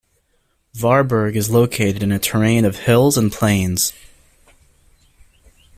[0.75, 3.93] Varberg is located in a terrain of hills and plains.